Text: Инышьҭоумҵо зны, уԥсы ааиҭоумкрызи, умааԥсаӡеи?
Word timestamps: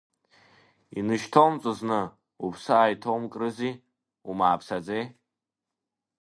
Инышьҭоумҵо 0.97 1.71
зны, 1.79 1.99
уԥсы 2.45 2.71
ааиҭоумкрызи, 2.75 3.73
умааԥсаӡеи? 4.29 5.03